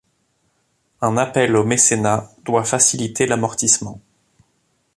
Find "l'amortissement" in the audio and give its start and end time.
3.27-4.01